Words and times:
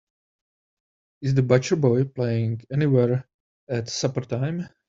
Is 1.21 1.35
The 1.35 1.43
Butcher 1.43 1.75
Boy 1.75 2.05
playing 2.05 2.63
anywhere 2.73 3.27
at 3.69 3.87
supper 3.87 4.21
time? 4.21 4.67